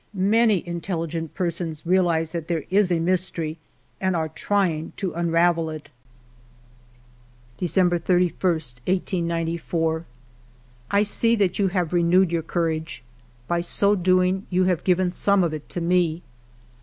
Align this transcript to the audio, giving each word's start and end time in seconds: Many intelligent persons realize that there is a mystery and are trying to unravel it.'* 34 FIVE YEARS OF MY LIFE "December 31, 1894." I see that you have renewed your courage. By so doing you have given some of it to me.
Many 0.15 0.67
intelligent 0.67 1.35
persons 1.35 1.85
realize 1.85 2.31
that 2.31 2.47
there 2.47 2.63
is 2.71 2.91
a 2.91 2.97
mystery 2.99 3.59
and 3.99 4.15
are 4.15 4.29
trying 4.29 4.93
to 4.97 5.13
unravel 5.13 5.69
it.'* 5.69 5.91
34 7.59 7.59
FIVE 7.59 7.61
YEARS 7.61 7.77
OF 7.77 7.77
MY 7.77 7.83
LIFE 7.83 7.99
"December 7.99 7.99
31, 7.99 8.53
1894." 9.61 10.05
I 10.91 11.03
see 11.03 11.35
that 11.35 11.59
you 11.59 11.67
have 11.67 11.93
renewed 11.93 12.31
your 12.31 12.41
courage. 12.41 13.03
By 13.47 13.61
so 13.61 13.93
doing 13.93 14.47
you 14.49 14.63
have 14.63 14.83
given 14.83 15.11
some 15.11 15.43
of 15.43 15.53
it 15.53 15.69
to 15.69 15.79
me. 15.79 16.23